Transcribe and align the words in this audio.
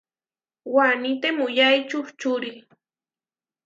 Waní 0.73 1.11
temuyái 1.21 1.77
čuhčuri. 1.89 2.51